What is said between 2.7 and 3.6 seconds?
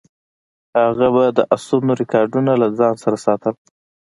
ځان سره ساتل.